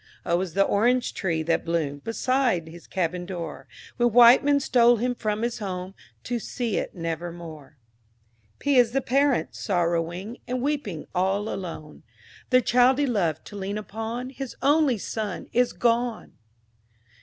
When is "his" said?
2.67-2.87, 5.43-5.59, 14.31-14.55